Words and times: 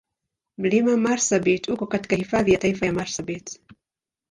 Mlima 0.57 0.97
Marsabit 0.97 1.67
uko 1.69 1.87
katika 1.87 2.15
Hifadhi 2.15 2.51
ya 2.53 2.59
Taifa 2.59 2.85
ya 2.85 2.93
Marsabit. 2.93 3.59